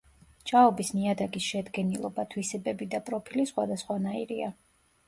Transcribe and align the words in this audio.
ჭაობის 0.51 0.89
ნიადაგის 0.99 1.45
შედგენილობა, 1.49 2.27
თვისებები 2.33 2.89
და 2.95 3.05
პროფილი 3.13 3.47
სხვადასხვანაირია. 3.53 4.53